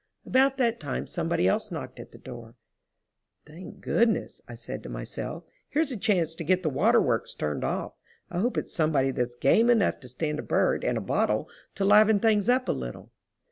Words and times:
About 0.25 0.57
that 0.57 0.79
time 0.79 1.05
somebody 1.05 1.47
else 1.47 1.69
knocked 1.69 1.99
at 1.99 2.11
the 2.11 2.17
door. 2.17 2.55
"Thank 3.45 3.81
goodness," 3.81 4.41
I 4.47 4.55
said 4.55 4.81
to 4.81 4.89
myself. 4.89 5.43
"Here's 5.69 5.91
a 5.91 5.95
chance 5.95 6.33
to 6.33 6.43
get 6.43 6.63
the 6.63 6.71
water 6.71 6.99
works 6.99 7.35
turned 7.35 7.63
off. 7.63 7.93
I 8.27 8.39
hope 8.39 8.57
it's 8.57 8.73
somebody 8.73 9.11
that's 9.11 9.35
game 9.35 9.69
enough 9.69 9.99
to 9.99 10.07
stand 10.09 10.39
a 10.39 10.41
bird 10.41 10.83
and 10.83 10.97
a 10.97 11.01
bottle 11.01 11.47
to 11.75 11.85
liven 11.85 12.19
things 12.19 12.49
up 12.49 12.67
a 12.67 12.71
little." 12.71 13.11